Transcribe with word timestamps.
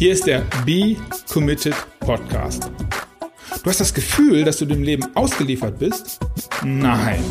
Hier 0.00 0.12
ist 0.12 0.26
der 0.26 0.46
Be 0.64 0.96
Committed 1.30 1.74
Podcast. 1.98 2.70
Du 3.62 3.68
hast 3.68 3.80
das 3.80 3.92
Gefühl, 3.92 4.44
dass 4.44 4.56
du 4.56 4.64
dem 4.64 4.82
Leben 4.82 5.04
ausgeliefert 5.14 5.78
bist? 5.78 6.18
Nein. 6.64 7.22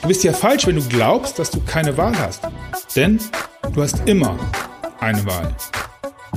Du 0.00 0.08
bist 0.08 0.24
ja 0.24 0.32
falsch, 0.32 0.66
wenn 0.66 0.74
du 0.74 0.82
glaubst, 0.88 1.38
dass 1.38 1.52
du 1.52 1.60
keine 1.60 1.96
Wahl 1.96 2.18
hast. 2.18 2.42
Denn 2.96 3.20
du 3.72 3.82
hast 3.82 4.02
immer 4.08 4.36
eine 4.98 5.24
Wahl. 5.26 5.54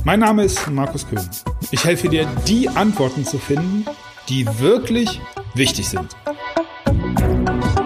Mein 0.03 0.19
Name 0.19 0.43
ist 0.43 0.69
Markus 0.69 1.09
Köhn. 1.09 1.27
Ich 1.71 1.83
helfe 1.83 2.09
dir, 2.09 2.27
die 2.47 2.69
Antworten 2.69 3.25
zu 3.25 3.39
finden, 3.39 3.85
die 4.29 4.45
wirklich 4.59 5.19
wichtig 5.55 5.89
sind. 5.89 6.15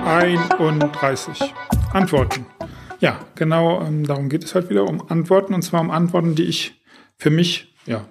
31 0.06 1.54
Antworten. 1.94 2.46
Ja, 3.00 3.22
genau 3.36 3.82
ähm, 3.84 4.06
darum 4.06 4.28
geht 4.28 4.44
es 4.44 4.54
halt 4.54 4.70
wieder, 4.70 4.84
um 4.84 5.10
Antworten. 5.10 5.54
Und 5.54 5.62
zwar 5.62 5.80
um 5.80 5.92
Antworten, 5.92 6.36
die 6.36 6.44
ich 6.44 6.74
für 7.16 7.30
mich 7.30 7.69
ja, 7.86 8.06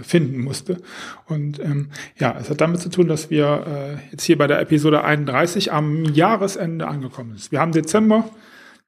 finden 0.00 0.38
musste. 0.38 0.78
Und 1.26 1.58
ähm, 1.60 1.90
ja, 2.18 2.36
es 2.38 2.50
hat 2.50 2.60
damit 2.60 2.80
zu 2.80 2.88
tun, 2.88 3.08
dass 3.08 3.30
wir 3.30 3.66
äh, 3.66 4.10
jetzt 4.10 4.24
hier 4.24 4.38
bei 4.38 4.46
der 4.46 4.60
Episode 4.60 5.04
31 5.04 5.72
am 5.72 6.04
Jahresende 6.04 6.86
angekommen 6.86 7.36
sind. 7.36 7.52
Wir 7.52 7.60
haben 7.60 7.72
Dezember, 7.72 8.28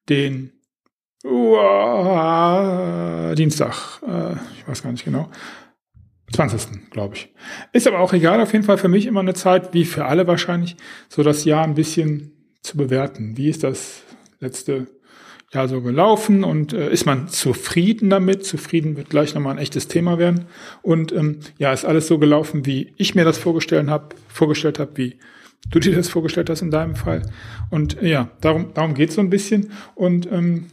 den 0.09 0.53
uh, 1.25 3.35
Dienstag, 3.35 4.03
äh, 4.07 4.35
ich 4.57 4.67
weiß 4.67 4.83
gar 4.83 4.93
nicht 4.93 5.05
genau, 5.05 5.31
20. 6.33 6.91
glaube 6.91 7.17
ich. 7.17 7.35
Ist 7.73 7.87
aber 7.87 8.01
auch 8.01 8.13
egal, 8.13 8.41
auf 8.41 8.53
jeden 8.53 8.65
Fall 8.65 8.79
für 8.79 8.89
mich 8.89 9.07
immer 9.07 9.21
eine 9.21 9.35
Zeit, 9.35 9.75
wie 9.75 9.85
für 9.85 10.07
alle 10.07 10.27
wahrscheinlich, 10.27 10.77
so 11.09 11.23
das 11.23 11.45
Jahr 11.45 11.65
ein 11.65 11.75
bisschen 11.75 12.33
zu 12.63 12.77
bewerten. 12.77 13.37
Wie 13.37 13.49
ist 13.49 13.63
das 13.63 14.03
letzte 14.41 14.87
Jahr 15.55 15.69
so 15.69 15.81
gelaufen 15.81 16.45
und 16.45 16.73
äh, 16.73 16.91
ist 16.91 17.07
man 17.07 17.29
zufrieden 17.29 18.11
damit? 18.11 18.45
Zufrieden 18.45 18.97
wird 18.97 19.11
gleich 19.11 19.35
nochmal 19.35 19.55
ein 19.55 19.59
echtes 19.59 19.89
Thema 19.89 20.19
werden. 20.19 20.47
Und 20.83 21.13
ähm, 21.13 21.41
ja, 21.59 21.73
ist 21.73 21.85
alles 21.85 22.07
so 22.07 22.19
gelaufen, 22.19 22.67
wie 22.67 22.93
ich 22.97 23.15
mir 23.15 23.25
das 23.25 23.39
vorgestellt 23.39 23.89
habe, 23.89 24.15
vorgestellt 24.29 24.79
habe, 24.79 24.91
wie 24.97 25.17
du 25.71 25.79
dir 25.79 25.95
das 25.95 26.09
vorgestellt 26.09 26.51
hast 26.51 26.63
in 26.63 26.71
deinem 26.71 26.97
Fall. 26.97 27.23
Und 27.71 28.03
äh, 28.03 28.09
ja, 28.09 28.29
darum, 28.41 28.75
darum 28.75 28.95
geht 28.95 29.11
es 29.11 29.15
so 29.15 29.21
ein 29.21 29.31
bisschen. 29.31 29.73
Und 29.95 30.31
ähm, 30.31 30.67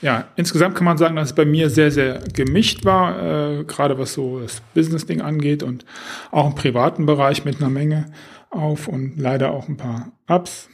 ja, 0.00 0.28
insgesamt 0.36 0.76
kann 0.76 0.84
man 0.84 0.96
sagen, 0.96 1.16
dass 1.16 1.30
es 1.30 1.34
bei 1.34 1.44
mir 1.44 1.70
sehr, 1.70 1.90
sehr 1.90 2.20
gemischt 2.32 2.84
war, 2.84 3.60
äh, 3.60 3.64
gerade 3.64 3.98
was 3.98 4.14
so 4.14 4.40
das 4.40 4.62
Business-Ding 4.74 5.20
angeht 5.20 5.62
und 5.62 5.84
auch 6.30 6.46
im 6.46 6.54
privaten 6.54 7.04
Bereich 7.04 7.44
mit 7.44 7.60
einer 7.60 7.70
Menge 7.70 8.06
auf 8.50 8.88
und 8.88 9.18
leider 9.18 9.50
auch 9.50 9.68
ein 9.68 9.76
paar 9.76 10.12
Ups. 10.28 10.68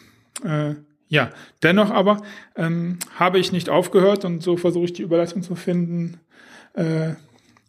Äh, 0.44 0.74
ja, 1.08 1.30
dennoch 1.62 1.90
aber 1.90 2.22
ähm, 2.56 2.98
habe 3.16 3.38
ich 3.38 3.52
nicht 3.52 3.68
aufgehört 3.68 4.24
und 4.24 4.42
so 4.42 4.56
versuche 4.56 4.84
ich 4.84 4.92
die 4.92 5.02
Überleitung 5.02 5.42
zu 5.42 5.54
finden, 5.54 6.18
äh, 6.74 7.10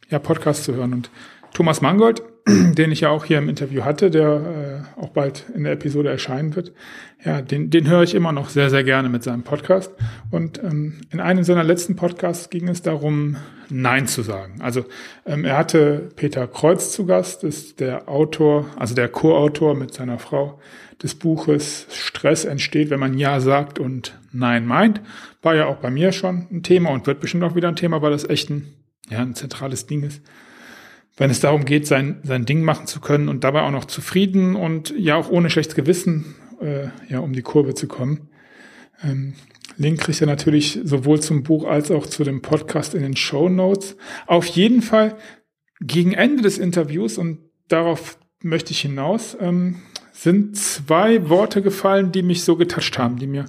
ja, 0.09 0.19
Podcast 0.19 0.63
zu 0.63 0.75
hören. 0.75 0.93
Und 0.93 1.09
Thomas 1.53 1.81
Mangold, 1.81 2.21
den 2.47 2.91
ich 2.91 3.01
ja 3.01 3.09
auch 3.09 3.25
hier 3.25 3.37
im 3.37 3.49
Interview 3.49 3.83
hatte, 3.83 4.11
der 4.11 4.85
äh, 4.97 5.01
auch 5.01 5.09
bald 5.09 5.45
in 5.55 5.63
der 5.63 5.73
Episode 5.73 6.09
erscheinen 6.09 6.55
wird, 6.55 6.73
ja, 7.23 7.41
den, 7.41 7.69
den 7.69 7.87
höre 7.87 8.03
ich 8.03 8.13
immer 8.13 8.31
noch 8.31 8.49
sehr, 8.49 8.69
sehr 8.69 8.83
gerne 8.83 9.09
mit 9.09 9.23
seinem 9.23 9.43
Podcast. 9.43 9.91
Und 10.31 10.63
ähm, 10.63 11.01
in 11.11 11.19
einem 11.19 11.43
seiner 11.43 11.63
letzten 11.63 11.95
Podcasts 11.95 12.49
ging 12.49 12.67
es 12.67 12.81
darum, 12.81 13.37
Nein 13.69 14.05
zu 14.05 14.21
sagen. 14.21 14.61
Also 14.61 14.85
ähm, 15.25 15.43
er 15.43 15.57
hatte 15.57 16.09
Peter 16.15 16.45
Kreuz 16.45 16.91
zu 16.91 17.05
Gast, 17.05 17.43
ist 17.43 17.79
der 17.79 18.07
Autor, 18.07 18.67
also 18.75 18.93
der 18.93 19.09
Co-Autor 19.09 19.75
mit 19.75 19.93
seiner 19.93 20.19
Frau 20.19 20.59
des 21.01 21.15
Buches 21.15 21.87
Stress 21.91 22.45
entsteht, 22.45 22.89
wenn 22.89 22.99
man 22.99 23.17
Ja 23.17 23.39
sagt 23.39 23.79
und 23.79 24.17
Nein 24.31 24.65
meint. 24.65 25.01
War 25.41 25.55
ja 25.55 25.65
auch 25.65 25.77
bei 25.77 25.89
mir 25.89 26.11
schon 26.11 26.47
ein 26.51 26.63
Thema 26.63 26.89
und 26.91 27.07
wird 27.07 27.19
bestimmt 27.19 27.43
auch 27.43 27.55
wieder 27.55 27.67
ein 27.67 27.75
Thema, 27.75 28.01
weil 28.01 28.11
das 28.11 28.27
echt 28.29 28.49
ein, 28.49 28.73
ja, 29.09 29.19
ein 29.19 29.35
zentrales 29.35 29.85
Ding 29.85 30.03
ist. 30.03 30.21
Wenn 31.17 31.29
es 31.29 31.39
darum 31.39 31.63
geht, 31.63 31.87
sein, 31.87 32.19
sein 32.23 32.45
Ding 32.45 32.61
machen 32.61 32.87
zu 32.87 32.99
können 32.99 33.29
und 33.29 33.43
dabei 33.43 33.61
auch 33.61 33.71
noch 33.71 33.85
zufrieden 33.85 34.55
und 34.55 34.93
ja 34.97 35.15
auch 35.15 35.29
ohne 35.29 35.49
schlechtes 35.49 35.75
Gewissen, 35.75 36.35
äh, 36.61 36.87
ja, 37.07 37.19
um 37.19 37.33
die 37.33 37.41
Kurve 37.41 37.73
zu 37.73 37.87
kommen. 37.87 38.29
Ähm, 39.03 39.35
Link 39.77 40.01
kriegt 40.01 40.21
ihr 40.21 40.27
natürlich 40.27 40.79
sowohl 40.83 41.21
zum 41.21 41.43
Buch 41.43 41.65
als 41.65 41.91
auch 41.91 42.05
zu 42.05 42.23
dem 42.23 42.41
Podcast 42.41 42.95
in 42.95 43.01
den 43.01 43.15
Show 43.15 43.49
Notes. 43.49 43.97
Auf 44.27 44.45
jeden 44.45 44.81
Fall 44.81 45.17
gegen 45.81 46.13
Ende 46.13 46.43
des 46.43 46.57
Interviews 46.57 47.17
und 47.17 47.39
darauf 47.67 48.17
möchte 48.41 48.71
ich 48.71 48.81
hinaus, 48.81 49.35
ähm, 49.39 49.77
sind 50.15 50.57
zwei 50.57 51.29
Worte 51.29 51.61
gefallen, 51.61 52.11
die 52.11 52.23
mich 52.23 52.43
so 52.43 52.55
getoucht 52.55 52.97
haben, 52.97 53.17
die 53.17 53.27
mir 53.27 53.45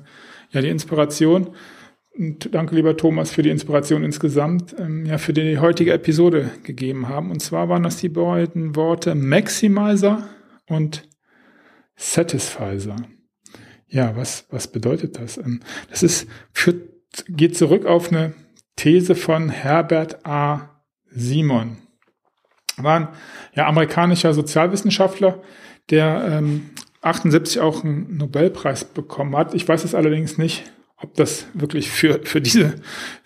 ja 0.50 0.60
die 0.60 0.68
Inspiration 0.68 1.54
und 2.18 2.54
danke 2.54 2.74
lieber 2.74 2.96
Thomas 2.96 3.30
für 3.30 3.42
die 3.42 3.50
Inspiration 3.50 4.02
insgesamt 4.02 4.74
ähm, 4.78 5.04
ja 5.04 5.18
für 5.18 5.32
die 5.32 5.58
heutige 5.58 5.92
Episode 5.92 6.50
gegeben 6.64 7.08
haben. 7.08 7.30
Und 7.30 7.40
zwar 7.40 7.68
waren 7.68 7.82
das 7.82 7.98
die 7.98 8.08
beiden 8.08 8.74
Worte 8.74 9.14
Maximizer 9.14 10.28
und 10.66 11.08
Satisfizer. 11.94 12.96
Ja, 13.88 14.16
was 14.16 14.46
was 14.50 14.68
bedeutet 14.68 15.18
das? 15.20 15.36
Ähm, 15.36 15.60
das 15.90 16.02
ist 16.02 16.26
führt, 16.52 16.88
geht 17.28 17.56
zurück 17.56 17.84
auf 17.84 18.10
eine 18.10 18.34
These 18.76 19.14
von 19.14 19.50
Herbert 19.50 20.26
A. 20.26 20.82
Simon. 21.10 21.78
War 22.76 23.00
ein 23.00 23.08
ja, 23.54 23.66
amerikanischer 23.66 24.34
Sozialwissenschaftler, 24.34 25.42
der 25.90 26.26
ähm, 26.30 26.70
78 27.02 27.60
auch 27.60 27.84
einen 27.84 28.16
Nobelpreis 28.16 28.84
bekommen 28.84 29.36
hat. 29.36 29.54
Ich 29.54 29.68
weiß 29.68 29.84
es 29.84 29.94
allerdings 29.94 30.38
nicht, 30.38 30.64
ob 30.96 31.14
das 31.14 31.46
wirklich 31.54 31.90
für, 31.90 32.20
für 32.24 32.40
diese 32.40 32.74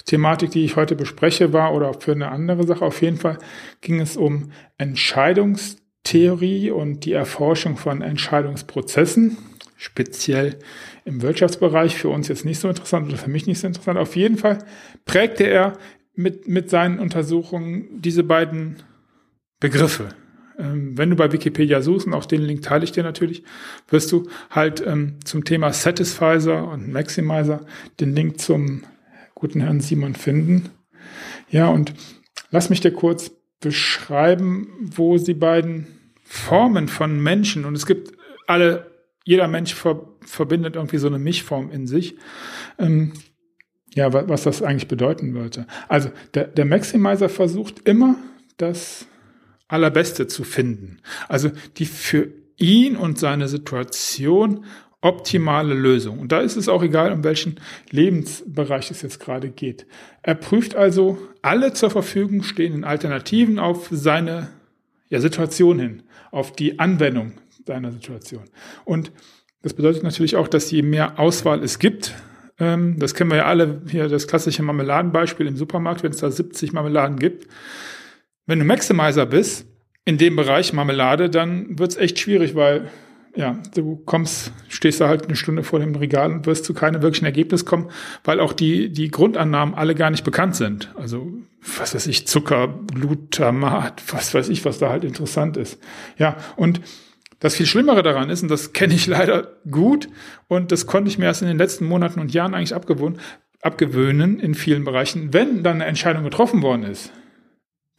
Thematik, 0.04 0.50
die 0.50 0.64
ich 0.64 0.76
heute 0.76 0.96
bespreche, 0.96 1.52
war 1.52 1.72
oder 1.74 1.94
für 1.94 2.12
eine 2.12 2.30
andere 2.30 2.66
Sache. 2.66 2.84
Auf 2.84 3.00
jeden 3.00 3.16
Fall 3.16 3.38
ging 3.80 4.00
es 4.00 4.16
um 4.16 4.50
Entscheidungstheorie 4.76 6.70
und 6.70 7.04
die 7.04 7.12
Erforschung 7.12 7.76
von 7.76 8.02
Entscheidungsprozessen, 8.02 9.38
speziell 9.76 10.58
im 11.04 11.22
Wirtschaftsbereich. 11.22 11.96
Für 11.96 12.08
uns 12.08 12.28
jetzt 12.28 12.44
nicht 12.44 12.58
so 12.58 12.68
interessant 12.68 13.08
oder 13.08 13.16
für 13.16 13.30
mich 13.30 13.46
nicht 13.46 13.60
so 13.60 13.66
interessant. 13.66 13.98
Auf 13.98 14.16
jeden 14.16 14.36
Fall 14.36 14.58
prägte 15.04 15.44
er 15.44 15.78
mit, 16.14 16.48
mit 16.48 16.70
seinen 16.70 16.98
Untersuchungen 16.98 18.02
diese 18.02 18.24
beiden 18.24 18.82
Begriffe. 19.60 20.08
Ähm, 20.60 20.98
wenn 20.98 21.10
du 21.10 21.16
bei 21.16 21.32
Wikipedia 21.32 21.80
suchst, 21.80 22.06
und 22.06 22.14
auch 22.14 22.26
den 22.26 22.42
Link 22.42 22.62
teile 22.62 22.84
ich 22.84 22.92
dir 22.92 23.02
natürlich, 23.02 23.42
wirst 23.88 24.12
du 24.12 24.28
halt 24.50 24.84
ähm, 24.86 25.16
zum 25.24 25.44
Thema 25.44 25.72
Satisfizer 25.72 26.68
und 26.68 26.92
Maximizer 26.92 27.64
den 27.98 28.14
Link 28.14 28.40
zum 28.40 28.82
guten 29.34 29.60
Herrn 29.60 29.80
Simon 29.80 30.14
finden. 30.14 30.70
Ja, 31.48 31.68
und 31.68 31.94
lass 32.50 32.70
mich 32.70 32.80
dir 32.80 32.92
kurz 32.92 33.30
beschreiben, 33.60 34.68
wo 34.80 35.18
sie 35.18 35.34
beiden 35.34 35.86
Formen 36.22 36.88
von 36.88 37.20
Menschen, 37.20 37.64
und 37.64 37.74
es 37.74 37.86
gibt 37.86 38.12
alle, 38.46 38.90
jeder 39.24 39.48
Mensch 39.48 39.74
ver, 39.74 40.08
verbindet 40.20 40.76
irgendwie 40.76 40.98
so 40.98 41.08
eine 41.08 41.18
Mischform 41.18 41.70
in 41.70 41.86
sich, 41.86 42.16
ähm, 42.78 43.12
ja, 43.94 44.12
was, 44.12 44.28
was 44.28 44.42
das 44.44 44.62
eigentlich 44.62 44.88
bedeuten 44.88 45.34
würde. 45.34 45.66
Also 45.88 46.10
der, 46.34 46.44
der 46.44 46.64
Maximizer 46.64 47.28
versucht 47.28 47.88
immer, 47.88 48.16
das 48.56 49.06
Allerbeste 49.70 50.26
zu 50.26 50.44
finden. 50.44 50.98
Also 51.28 51.50
die 51.76 51.86
für 51.86 52.28
ihn 52.56 52.96
und 52.96 53.18
seine 53.18 53.48
Situation 53.48 54.64
optimale 55.00 55.74
Lösung. 55.74 56.18
Und 56.18 56.30
da 56.32 56.40
ist 56.40 56.56
es 56.56 56.68
auch 56.68 56.82
egal, 56.82 57.12
um 57.12 57.24
welchen 57.24 57.58
Lebensbereich 57.90 58.90
es 58.90 59.00
jetzt 59.00 59.18
gerade 59.18 59.48
geht. 59.48 59.86
Er 60.22 60.34
prüft 60.34 60.74
also 60.74 61.16
alle 61.40 61.72
zur 61.72 61.90
Verfügung 61.90 62.42
stehenden 62.42 62.84
Alternativen 62.84 63.58
auf 63.58 63.88
seine 63.90 64.48
ja, 65.08 65.20
Situation 65.20 65.78
hin, 65.78 66.02
auf 66.30 66.52
die 66.52 66.78
Anwendung 66.78 67.32
seiner 67.64 67.92
Situation. 67.92 68.44
Und 68.84 69.10
das 69.62 69.72
bedeutet 69.72 70.02
natürlich 70.02 70.36
auch, 70.36 70.48
dass 70.48 70.70
je 70.70 70.82
mehr 70.82 71.18
Auswahl 71.18 71.62
es 71.62 71.78
gibt, 71.78 72.14
ähm, 72.58 72.98
das 72.98 73.14
kennen 73.14 73.30
wir 73.30 73.38
ja 73.38 73.46
alle, 73.46 73.80
hier 73.88 74.08
das 74.08 74.26
klassische 74.26 74.62
Marmeladenbeispiel 74.62 75.46
im 75.46 75.56
Supermarkt, 75.56 76.02
wenn 76.02 76.12
es 76.12 76.18
da 76.18 76.30
70 76.30 76.72
Marmeladen 76.72 77.18
gibt, 77.18 77.48
wenn 78.46 78.58
du 78.58 78.64
Maximizer 78.64 79.26
bist, 79.26 79.66
in 80.10 80.18
dem 80.18 80.34
Bereich 80.34 80.72
Marmelade, 80.72 81.30
dann 81.30 81.78
wird's 81.78 81.96
echt 81.96 82.18
schwierig, 82.18 82.56
weil 82.56 82.90
ja, 83.36 83.56
du 83.76 83.94
kommst, 83.94 84.52
stehst 84.68 85.00
da 85.00 85.06
halt 85.06 85.26
eine 85.26 85.36
Stunde 85.36 85.62
vor 85.62 85.78
dem 85.78 85.94
Regal 85.94 86.32
und 86.32 86.46
wirst 86.46 86.64
zu 86.64 86.74
keinem 86.74 87.00
wirklichen 87.00 87.26
Ergebnis 87.26 87.64
kommen, 87.64 87.90
weil 88.24 88.40
auch 88.40 88.52
die, 88.52 88.90
die 88.90 89.08
Grundannahmen 89.08 89.72
alle 89.76 89.94
gar 89.94 90.10
nicht 90.10 90.24
bekannt 90.24 90.56
sind. 90.56 90.92
Also, 90.96 91.32
was 91.78 91.94
weiß 91.94 92.08
ich, 92.08 92.26
Zucker, 92.26 92.74
Glutamat, 92.92 94.02
was 94.12 94.34
weiß 94.34 94.48
ich, 94.48 94.64
was 94.64 94.80
da 94.80 94.90
halt 94.90 95.04
interessant 95.04 95.56
ist. 95.56 95.80
Ja, 96.18 96.36
und 96.56 96.80
das 97.38 97.54
viel 97.54 97.66
Schlimmere 97.66 98.02
daran 98.02 98.30
ist, 98.30 98.42
und 98.42 98.50
das 98.50 98.72
kenne 98.72 98.94
ich 98.94 99.06
leider 99.06 99.58
gut, 99.70 100.08
und 100.48 100.72
das 100.72 100.86
konnte 100.86 101.08
ich 101.08 101.18
mir 101.18 101.26
erst 101.26 101.42
in 101.42 101.48
den 101.48 101.58
letzten 101.58 101.86
Monaten 101.86 102.18
und 102.18 102.34
Jahren 102.34 102.52
eigentlich 102.52 102.74
abgewöhnen, 102.74 103.20
abgewöhnen 103.62 104.40
in 104.40 104.56
vielen 104.56 104.82
Bereichen, 104.82 105.32
wenn 105.32 105.62
dann 105.62 105.76
eine 105.76 105.84
Entscheidung 105.84 106.24
getroffen 106.24 106.62
worden 106.62 106.82
ist, 106.82 107.12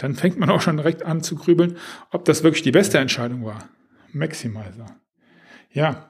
dann 0.01 0.15
fängt 0.15 0.37
man 0.37 0.49
auch 0.49 0.61
schon 0.61 0.77
direkt 0.77 1.03
an 1.03 1.21
zu 1.21 1.35
grübeln, 1.35 1.77
ob 2.09 2.25
das 2.25 2.43
wirklich 2.43 2.63
die 2.63 2.71
beste 2.71 2.97
Entscheidung 2.97 3.45
war. 3.45 3.69
Maximizer. 4.11 4.87
Ja, 5.71 6.09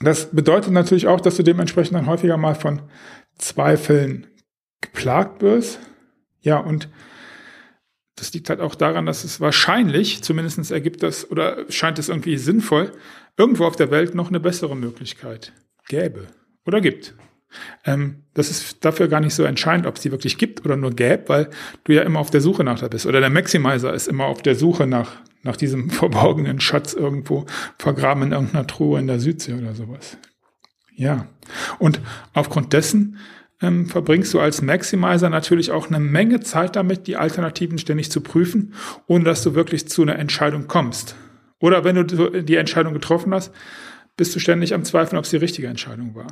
das 0.00 0.30
bedeutet 0.30 0.72
natürlich 0.72 1.06
auch, 1.06 1.20
dass 1.20 1.36
du 1.36 1.42
dementsprechend 1.42 1.94
dann 1.94 2.06
häufiger 2.06 2.36
mal 2.36 2.54
von 2.54 2.82
Zweifeln 3.38 4.26
geplagt 4.80 5.42
wirst. 5.42 5.78
Ja, 6.40 6.58
und 6.58 6.88
das 8.16 8.32
liegt 8.32 8.48
halt 8.48 8.60
auch 8.60 8.74
daran, 8.74 9.06
dass 9.06 9.24
es 9.24 9.40
wahrscheinlich, 9.40 10.22
zumindest 10.22 10.70
ergibt 10.70 11.02
das 11.02 11.30
oder 11.30 11.70
scheint 11.70 11.98
es 11.98 12.08
irgendwie 12.08 12.38
sinnvoll, 12.38 12.92
irgendwo 13.36 13.64
auf 13.66 13.76
der 13.76 13.90
Welt 13.90 14.14
noch 14.14 14.28
eine 14.28 14.40
bessere 14.40 14.76
Möglichkeit 14.76 15.52
gäbe 15.88 16.28
oder 16.64 16.80
gibt. 16.80 17.14
Ähm, 17.84 18.22
das 18.34 18.50
ist 18.50 18.84
dafür 18.84 19.08
gar 19.08 19.20
nicht 19.20 19.34
so 19.34 19.44
entscheidend, 19.44 19.86
ob 19.86 19.96
es 19.96 20.02
die 20.02 20.10
wirklich 20.10 20.38
gibt 20.38 20.64
oder 20.64 20.76
nur 20.76 20.90
gäbe, 20.90 21.24
weil 21.28 21.50
du 21.84 21.92
ja 21.92 22.02
immer 22.02 22.20
auf 22.20 22.30
der 22.30 22.40
Suche 22.40 22.64
nach 22.64 22.78
da 22.78 22.88
bist. 22.88 23.06
Oder 23.06 23.20
der 23.20 23.30
Maximizer 23.30 23.92
ist 23.92 24.08
immer 24.08 24.26
auf 24.26 24.42
der 24.42 24.54
Suche 24.54 24.86
nach, 24.86 25.12
nach 25.42 25.56
diesem 25.56 25.90
verborgenen 25.90 26.60
Schatz 26.60 26.94
irgendwo 26.94 27.46
vergraben 27.78 28.24
in 28.24 28.32
irgendeiner 28.32 28.66
Truhe 28.66 28.98
in 28.98 29.06
der 29.06 29.20
Südsee 29.20 29.54
oder 29.54 29.74
sowas. 29.74 30.16
Ja. 30.94 31.26
Und 31.78 32.00
aufgrund 32.32 32.72
dessen 32.72 33.18
ähm, 33.60 33.86
verbringst 33.86 34.32
du 34.34 34.40
als 34.40 34.62
Maximizer 34.62 35.30
natürlich 35.30 35.70
auch 35.70 35.88
eine 35.88 36.00
Menge 36.00 36.40
Zeit 36.40 36.76
damit, 36.76 37.06
die 37.06 37.16
Alternativen 37.16 37.78
ständig 37.78 38.10
zu 38.10 38.20
prüfen, 38.20 38.74
ohne 39.06 39.24
dass 39.24 39.42
du 39.42 39.54
wirklich 39.54 39.88
zu 39.88 40.02
einer 40.02 40.18
Entscheidung 40.18 40.66
kommst. 40.68 41.16
Oder 41.60 41.84
wenn 41.84 41.96
du 41.96 42.42
die 42.42 42.56
Entscheidung 42.56 42.92
getroffen 42.92 43.32
hast, 43.32 43.52
bist 44.16 44.34
du 44.34 44.38
ständig 44.38 44.74
am 44.74 44.84
Zweifeln, 44.84 45.18
ob 45.18 45.24
es 45.24 45.30
die 45.30 45.38
richtige 45.38 45.68
Entscheidung 45.68 46.14
war. 46.14 46.26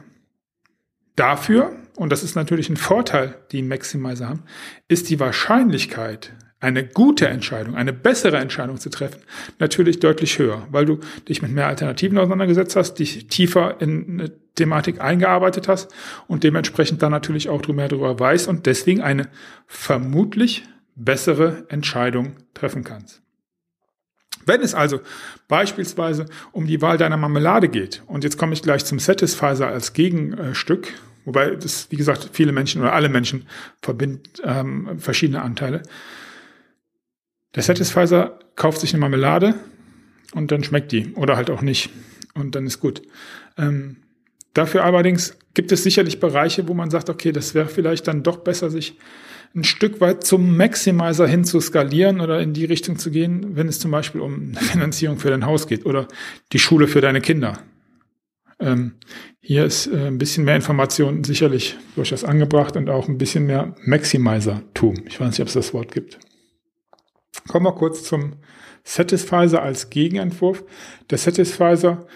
Dafür, 1.16 1.72
und 1.96 2.10
das 2.10 2.22
ist 2.22 2.34
natürlich 2.34 2.70
ein 2.70 2.76
Vorteil, 2.76 3.36
den 3.52 3.68
Maximizer 3.68 4.28
haben, 4.28 4.44
ist 4.88 5.10
die 5.10 5.20
Wahrscheinlichkeit, 5.20 6.32
eine 6.62 6.86
gute 6.86 7.26
Entscheidung, 7.26 7.74
eine 7.74 7.92
bessere 7.92 8.38
Entscheidung 8.38 8.78
zu 8.78 8.88
treffen, 8.88 9.20
natürlich 9.58 9.98
deutlich 9.98 10.38
höher, 10.38 10.66
weil 10.70 10.86
du 10.86 11.00
dich 11.28 11.42
mit 11.42 11.50
mehr 11.50 11.66
Alternativen 11.66 12.16
auseinandergesetzt 12.18 12.76
hast, 12.76 12.94
dich 12.94 13.26
tiefer 13.26 13.80
in 13.80 14.20
eine 14.20 14.32
Thematik 14.54 15.00
eingearbeitet 15.00 15.66
hast 15.66 15.92
und 16.28 16.44
dementsprechend 16.44 17.02
dann 17.02 17.10
natürlich 17.10 17.48
auch 17.48 17.66
mehr 17.66 17.88
darüber 17.88 18.18
weißt 18.18 18.46
und 18.46 18.66
deswegen 18.66 19.00
eine 19.00 19.28
vermutlich 19.66 20.64
bessere 20.94 21.64
Entscheidung 21.68 22.36
treffen 22.54 22.84
kannst. 22.84 23.22
Wenn 24.46 24.60
es 24.60 24.74
also 24.74 25.00
beispielsweise 25.48 26.26
um 26.52 26.66
die 26.66 26.82
Wahl 26.82 26.98
deiner 26.98 27.16
Marmelade 27.16 27.68
geht, 27.68 28.02
und 28.06 28.24
jetzt 28.24 28.38
komme 28.38 28.52
ich 28.52 28.62
gleich 28.62 28.84
zum 28.84 28.98
Satisfizer 28.98 29.68
als 29.68 29.92
Gegenstück, 29.92 30.92
wobei 31.24 31.56
das, 31.56 31.90
wie 31.90 31.96
gesagt, 31.96 32.30
viele 32.32 32.52
Menschen 32.52 32.82
oder 32.82 32.92
alle 32.92 33.08
Menschen 33.08 33.46
verbinden 33.80 34.22
ähm, 34.44 34.98
verschiedene 34.98 35.42
Anteile. 35.42 35.82
Der 37.54 37.62
Satisfizer 37.62 38.38
kauft 38.56 38.80
sich 38.80 38.92
eine 38.92 39.00
Marmelade 39.00 39.54
und 40.34 40.50
dann 40.50 40.64
schmeckt 40.64 40.92
die 40.92 41.12
oder 41.14 41.36
halt 41.36 41.50
auch 41.50 41.62
nicht 41.62 41.90
und 42.34 42.54
dann 42.54 42.66
ist 42.66 42.80
gut. 42.80 43.02
Ähm, 43.58 43.96
dafür 44.54 44.84
allerdings 44.84 45.36
gibt 45.54 45.70
es 45.72 45.82
sicherlich 45.82 46.18
Bereiche, 46.18 46.66
wo 46.68 46.74
man 46.74 46.90
sagt, 46.90 47.10
okay, 47.10 47.32
das 47.32 47.54
wäre 47.54 47.68
vielleicht 47.68 48.08
dann 48.08 48.22
doch 48.22 48.38
besser, 48.38 48.70
sich 48.70 48.96
ein 49.54 49.64
Stück 49.64 50.00
weit 50.00 50.24
zum 50.24 50.56
Maximizer 50.56 51.26
hin 51.26 51.44
zu 51.44 51.60
skalieren 51.60 52.20
oder 52.20 52.40
in 52.40 52.54
die 52.54 52.64
Richtung 52.64 52.98
zu 52.98 53.10
gehen, 53.10 53.54
wenn 53.56 53.68
es 53.68 53.78
zum 53.78 53.90
Beispiel 53.90 54.20
um 54.20 54.54
Finanzierung 54.54 55.18
für 55.18 55.30
dein 55.30 55.46
Haus 55.46 55.66
geht 55.66 55.84
oder 55.84 56.08
die 56.52 56.58
Schule 56.58 56.88
für 56.88 57.00
deine 57.00 57.20
Kinder. 57.20 57.58
Ähm, 58.58 58.94
hier 59.40 59.64
ist 59.64 59.88
äh, 59.88 60.06
ein 60.06 60.18
bisschen 60.18 60.44
mehr 60.44 60.56
Information 60.56 61.24
sicherlich 61.24 61.76
durchaus 61.96 62.24
angebracht 62.24 62.76
und 62.76 62.88
auch 62.88 63.08
ein 63.08 63.18
bisschen 63.18 63.46
mehr 63.46 63.74
Maximizer-Tum. 63.84 64.94
Ich 65.06 65.20
weiß 65.20 65.30
nicht, 65.30 65.40
ob 65.40 65.48
es 65.48 65.54
das 65.54 65.74
Wort 65.74 65.92
gibt. 65.92 66.18
Kommen 67.48 67.66
wir 67.66 67.72
kurz 67.72 68.04
zum 68.04 68.34
Satisfizer 68.84 69.62
als 69.62 69.90
Gegenentwurf. 69.90 70.64
Der 71.10 71.18
Satisfizer 71.18 72.06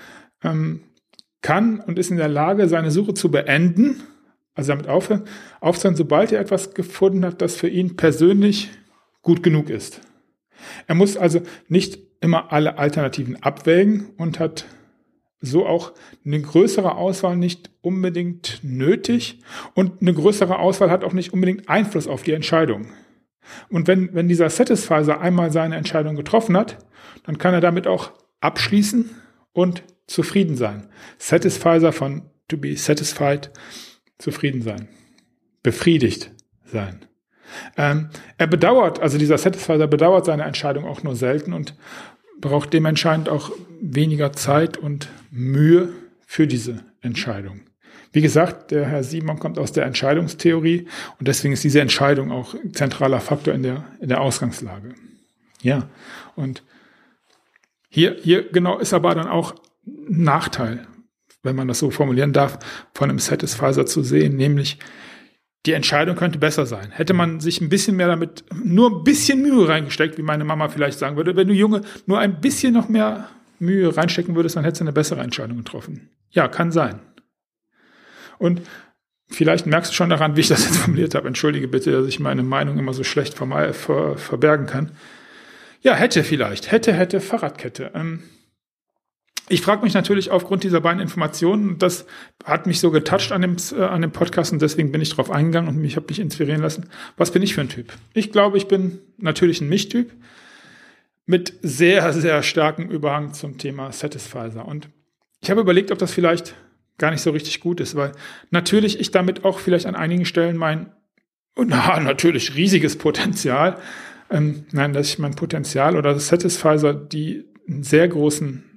ähm, 0.43 0.85
kann 1.43 1.81
und 1.81 1.99
ist 1.99 2.11
in 2.11 2.17
der 2.17 2.29
Lage, 2.29 2.69
seine 2.69 2.91
Suche 2.91 3.15
zu 3.15 3.31
beenden 3.31 4.03
also 4.57 4.73
damit 4.73 4.89
aufhören, 4.89 5.23
aufzuhören, 5.61 5.97
sobald 5.97 6.33
er 6.33 6.41
etwas 6.41 6.75
gefunden 6.75 7.25
hat, 7.25 7.41
das 7.41 7.55
für 7.55 7.69
ihn 7.69 7.97
persönlich 7.97 8.71
gut 9.23 9.43
genug 9.43 9.71
ist. 9.71 10.01
Er 10.87 10.95
muss 10.95 11.17
also 11.17 11.43
nicht 11.69 11.99
immer 12.21 12.53
alle 12.53 12.79
Alternativen 12.79 13.41
abwägen 13.43 14.11
und 14.17 14.41
hat 14.41 14.65
so 15.41 15.67
auch 15.67 15.93
eine 16.25 16.41
größere 16.41 16.97
Auswahl 16.97 17.37
nicht 17.37 17.71
unbedingt 17.83 18.61
nötig 18.63 19.41
und 19.75 20.01
eine 20.01 20.15
größere 20.15 20.59
Auswahl 20.59 20.91
hat 20.91 21.05
auch 21.05 21.13
nicht 21.13 21.35
unbedingt 21.35 21.69
Einfluss 21.69 22.09
auf 22.09 22.23
die 22.23 22.33
Entscheidung. 22.33 22.89
Und 23.69 23.87
wenn, 23.87 24.15
wenn 24.15 24.27
dieser 24.27 24.51
Satisfizer 24.51 25.21
einmal 25.21 25.53
seine 25.53 25.77
Entscheidung 25.77 26.17
getroffen 26.17 26.57
hat, 26.57 26.79
dann 27.25 27.39
kann 27.39 27.55
er 27.55 27.61
damit 27.61 27.87
auch 27.87 28.13
abschließen 28.41 29.11
und 29.53 29.83
zufrieden 30.07 30.57
sein. 30.57 30.89
Satisfizer 31.19 31.93
von 31.93 32.23
to 32.49 32.57
be 32.57 32.77
satisfied 32.77 33.51
zufrieden 34.19 34.63
sein, 34.63 34.89
befriedigt 35.63 36.31
sein. 36.65 37.05
Ähm, 37.77 38.11
er 38.39 38.47
bedauert, 38.47 39.01
also 39.01 39.19
dieser 39.19 39.39
Satisfizer 39.39 39.87
bedauert 39.87 40.27
seine 40.27 40.45
Entscheidung 40.45 40.85
auch 40.85 41.03
nur 41.03 41.17
selten 41.17 41.53
und 41.53 41.75
braucht 42.41 42.73
dementsprechend 42.73 43.29
auch 43.29 43.53
weniger 43.81 44.33
Zeit 44.33 44.77
und 44.77 45.09
Mühe 45.31 45.93
für 46.27 46.47
diese 46.47 46.85
Entscheidung. 47.01 47.61
Wie 48.13 48.23
gesagt, 48.23 48.71
der 48.71 48.87
Herr 48.87 49.05
Simon 49.05 49.39
kommt 49.39 49.59
aus 49.59 49.73
der 49.73 49.85
Entscheidungstheorie 49.85 50.87
und 51.19 51.29
deswegen 51.29 51.53
ist 51.53 51.65
diese 51.65 51.81
Entscheidung 51.81 52.33
auch 52.33 52.55
zentraler 52.73 53.21
Faktor 53.21 53.55
in 53.55 53.63
der, 53.63 53.85
in 54.01 54.09
der 54.09 54.21
Ausgangslage. 54.21 54.95
Ja, 55.63 55.89
und 56.35 56.63
hier, 57.89 58.17
hier 58.21 58.51
genau 58.51 58.79
ist 58.79 58.93
aber 58.93 59.15
dann 59.15 59.29
auch 59.29 59.55
Nachteil, 59.85 60.87
wenn 61.47 61.57
man 61.57 61.69
das 61.69 61.79
so 61.79 61.91
formulieren 61.91 62.33
darf, 62.33 62.59
von 62.95 63.09
einem 63.09 63.19
Satisfizer 63.19 63.87
zu 63.87 64.03
sehen, 64.03 64.37
nämlich 64.37 64.79
die 65.65 65.73
Entscheidung 65.73 66.17
könnte 66.17 66.39
besser 66.39 66.67
sein. 66.67 66.91
Hätte 66.91 67.13
man 67.13 67.41
sich 67.41 67.61
ein 67.61 67.69
bisschen 67.69 67.97
mehr 67.97 68.07
damit, 68.07 68.45
nur 68.55 68.91
ein 68.91 69.05
bisschen 69.05 69.43
Mühe 69.43 69.69
reingesteckt, 69.69 70.17
wie 70.17 70.23
meine 70.23 70.45
Mama 70.45 70.69
vielleicht 70.69 70.99
sagen 70.99 71.17
würde, 71.17 71.35
wenn 71.35 71.49
du 71.49 71.55
Junge 71.55 71.81
nur 72.07 72.19
ein 72.19 72.41
bisschen 72.41 72.73
noch 72.73 72.89
mehr 72.89 73.29
Mühe 73.59 73.97
reinstecken 73.97 74.37
würdest, 74.37 74.57
dann 74.57 74.65
hättest 74.65 74.81
du 74.81 74.85
eine 74.85 74.93
bessere 74.93 75.21
Entscheidung 75.21 75.59
getroffen. 75.59 76.11
Ja, 76.31 76.47
kann 76.49 76.71
sein. 76.71 77.01
Und 78.39 78.63
vielleicht 79.29 79.67
merkst 79.67 79.91
du 79.91 79.95
schon 79.95 80.11
daran, 80.11 80.37
wie 80.37 80.41
ich 80.41 80.49
das 80.49 80.65
jetzt 80.65 80.77
formuliert 80.85 81.15
habe. 81.15 81.27
Entschuldige 81.27 81.69
bitte, 81.69 81.91
dass 81.91 82.07
ich 82.07 82.21
meine 82.21 82.43
Meinung 82.43 82.79
immer 82.79 82.93
so 82.93 83.03
schlecht 83.03 83.35
ver 83.35 83.75
ver 83.75 84.19
verbergen 84.19 84.67
kann. 84.67 84.93
Ja, 85.81 85.95
hätte 85.95 86.23
vielleicht. 86.23 86.71
Hätte, 86.71 86.93
hätte, 86.93 87.21
Fahrradkette. 87.21 87.93
Ähm, 87.95 88.23
ich 89.49 89.61
frage 89.61 89.83
mich 89.83 89.95
natürlich 89.95 90.31
aufgrund 90.31 90.65
dieser 90.65 90.81
beiden 90.81 91.01
Informationen, 91.01 91.79
das 91.79 92.07
hat 92.45 92.67
mich 92.67 92.81
so 92.81 92.91
getoucht 92.91 93.31
an 93.33 93.43
dem, 93.43 93.57
äh, 93.77 93.83
an 93.83 94.03
dem 94.03 94.11
Podcast 94.11 94.53
und 94.53 94.61
deswegen 94.61 94.91
bin 94.91 95.01
ich 95.01 95.11
drauf 95.11 95.31
eingegangen 95.31 95.69
und 95.69 95.81
mich 95.81 95.97
habe 95.97 96.07
mich 96.09 96.19
inspirieren 96.19 96.63
lassen. 96.63 96.89
Was 97.17 97.31
bin 97.31 97.43
ich 97.43 97.55
für 97.55 97.61
ein 97.61 97.69
Typ? 97.69 97.93
Ich 98.15 98.33
glaube, 98.33 98.57
ich 98.57 98.67
bin 98.67 98.99
natürlich 99.19 99.61
ein 99.61 99.69
Mischtyp 99.69 100.13
mit 101.27 101.55
sehr, 101.63 102.13
sehr 102.13 102.43
starkem 102.43 102.89
Überhang 102.89 103.35
zum 103.35 103.59
Thema 103.59 103.93
Satisfizer. 103.93 104.67
Und 104.67 104.89
ich 105.41 105.51
habe 105.51 105.61
überlegt, 105.61 105.91
ob 105.93 105.99
das 105.99 106.13
vielleicht 106.13 106.55
gar 106.99 107.11
nicht 107.11 107.21
so 107.21 107.31
richtig 107.31 107.61
gut 107.61 107.81
ist, 107.81 107.95
weil 107.95 108.13
natürlich 108.51 109.01
ich 109.01 109.11
damit 109.11 109.45
auch 109.45 109.59
vielleicht 109.59 109.87
an 109.87 109.97
einigen 109.97 110.25
Stellen 110.25 110.57
mein, 110.57 110.93
na, 111.57 112.01
natürlich 112.01 112.55
riesiges 112.57 112.97
Potenzial, 112.97 113.79
ähm, 114.31 114.67
nein, 114.73 114.93
dass 114.93 115.09
ich 115.09 115.19
mein 115.19 115.35
Potenzial 115.35 115.97
oder 115.97 116.19
Satisfizer, 116.19 116.95
die 116.95 117.45
einen 117.69 117.83
sehr 117.83 118.09
großen 118.09 118.76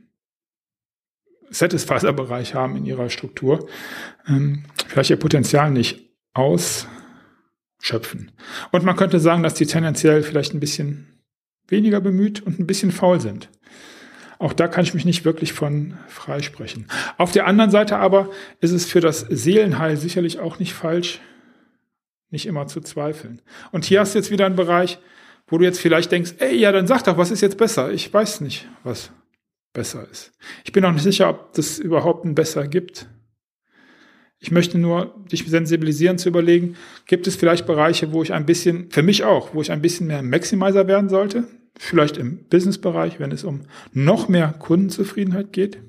Satisfizer-Bereich 1.50 2.56
haben 2.56 2.76
in 2.76 2.86
ihrer 2.86 3.10
Struktur, 3.10 3.68
ähm, 4.28 4.64
vielleicht 4.88 5.10
ihr 5.10 5.18
Potenzial 5.18 5.72
nicht 5.72 6.10
ausschöpfen. 6.34 8.32
Und 8.72 8.84
man 8.84 8.96
könnte 8.96 9.20
sagen, 9.20 9.44
dass 9.44 9.54
die 9.54 9.66
tendenziell 9.66 10.24
vielleicht 10.24 10.54
ein 10.54 10.60
bisschen 10.60 11.20
weniger 11.68 12.02
bemüht 12.02 12.42
und 12.42 12.60
ein 12.60 12.68
bisschen 12.68 12.92
faul 12.92 13.20
sind. 13.20 13.50
Auch 14.40 14.54
da 14.54 14.68
kann 14.70 14.86
ich 14.86 14.94
mich 14.94 15.04
nicht 15.04 15.26
wirklich 15.26 15.52
von 15.52 15.98
freisprechen. 16.08 16.88
Auf 17.18 17.32
der 17.34 17.46
anderen 17.46 17.72
Seite 17.72 17.98
aber 17.98 18.30
ist 18.62 18.72
es 18.72 18.86
für 18.86 19.02
das 19.02 19.20
Seelenheil 19.30 19.98
sicherlich 19.98 20.40
auch 20.40 20.60
nicht 20.60 20.74
falsch, 20.74 21.20
nicht 22.30 22.46
immer 22.46 22.68
zu 22.68 22.80
zweifeln. 22.80 23.42
Und 23.72 23.84
hier 23.84 24.00
hast 24.00 24.14
du 24.14 24.20
jetzt 24.20 24.32
wieder 24.32 24.46
einen 24.46 24.56
Bereich, 24.56 25.00
wo 25.48 25.58
du 25.58 25.66
jetzt 25.66 25.80
vielleicht 25.80 26.12
denkst, 26.12 26.36
ey, 26.40 26.56
ja, 26.56 26.72
dann 26.72 26.88
sag 26.88 27.04
doch, 27.04 27.18
was 27.18 27.32
ist 27.32 27.42
jetzt 27.42 27.58
besser? 27.58 27.92
Ich 27.92 28.14
weiß 28.14 28.40
nicht, 28.42 28.68
was 28.84 29.12
besser 29.74 30.08
ist. 30.10 30.32
Ich 30.64 30.72
bin 30.72 30.84
auch 30.86 30.92
nicht 30.92 31.04
sicher, 31.04 31.30
ob 31.30 31.54
das 31.54 31.80
überhaupt 31.80 32.26
ein 32.26 32.36
besser 32.36 32.68
gibt. 32.68 33.08
Ich 34.40 34.52
möchte 34.52 34.78
nur 34.78 35.16
dich 35.32 35.46
sensibilisieren 35.48 36.18
zu 36.18 36.30
überlegen, 36.30 36.76
gibt 37.08 37.28
es 37.28 37.36
vielleicht 37.36 37.66
Bereiche, 37.66 38.14
wo 38.14 38.24
ich 38.24 38.34
ein 38.34 38.46
bisschen, 38.46 38.90
für 38.90 39.04
mich 39.04 39.24
auch, 39.24 39.54
wo 39.54 39.62
ich 39.62 39.72
ein 39.72 39.82
bisschen 39.82 40.08
mehr 40.08 40.24
Maximizer 40.24 40.88
werden 40.88 41.10
sollte? 41.10 41.46
Vielleicht 41.78 42.18
im 42.18 42.46
Businessbereich, 42.48 43.20
wenn 43.20 43.32
es 43.32 43.44
um 43.44 43.62
noch 43.92 44.30
mehr 44.30 44.54
Kundenzufriedenheit 44.54 45.52
geht. 45.52 45.80